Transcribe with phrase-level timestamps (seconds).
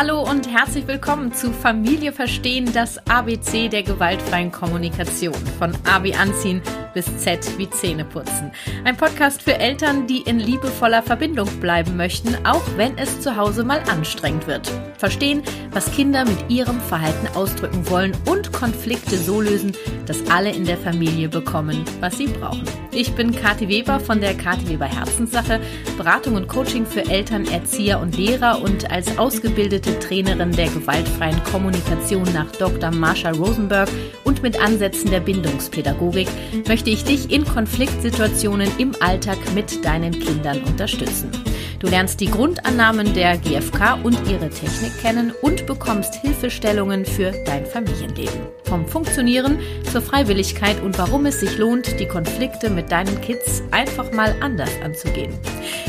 [0.00, 5.34] Hallo und herzlich willkommen zu Familie verstehen, das ABC der gewaltfreien Kommunikation.
[5.58, 6.62] Von A wie Anziehen
[6.98, 8.50] bis Z wie Zähneputzen.
[8.82, 13.62] Ein Podcast für Eltern, die in liebevoller Verbindung bleiben möchten, auch wenn es zu Hause
[13.62, 14.68] mal anstrengend wird.
[14.96, 20.64] Verstehen, was Kinder mit ihrem Verhalten ausdrücken wollen und Konflikte so lösen, dass alle in
[20.64, 22.64] der Familie bekommen, was sie brauchen.
[22.90, 25.60] Ich bin Kathi Weber von der Kathi Weber Herzenssache,
[25.96, 32.24] Beratung und Coaching für Eltern, Erzieher und Lehrer und als ausgebildete Trainerin der gewaltfreien Kommunikation
[32.34, 32.90] nach Dr.
[32.90, 33.88] Marsha Rosenberg
[34.38, 36.28] und mit Ansätzen der Bindungspädagogik
[36.68, 41.30] möchte ich dich in Konfliktsituationen im Alltag mit deinen Kindern unterstützen.
[41.80, 47.64] Du lernst die Grundannahmen der GfK und ihre Technik kennen und bekommst Hilfestellungen für dein
[47.66, 48.48] Familienleben.
[48.64, 49.60] Vom Funktionieren
[49.92, 54.70] zur Freiwilligkeit und warum es sich lohnt, die Konflikte mit deinen Kids einfach mal anders
[54.84, 55.32] anzugehen.